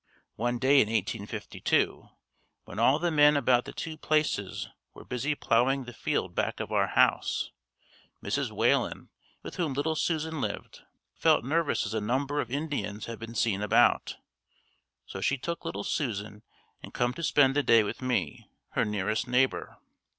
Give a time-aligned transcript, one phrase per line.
[0.35, 2.09] One day in 1852
[2.65, 6.71] when all the men about the two places were busy plowing the field back of
[6.71, 7.51] our house,
[8.23, 8.49] Mrs.
[8.49, 9.09] Whalen,
[9.43, 10.81] with whom little Susan lived,
[11.13, 14.15] felt nervous as a number of Indians had been seen about,
[15.05, 16.41] so she took little Susan
[16.81, 19.77] and come to spend the day with me, her nearest neighbor.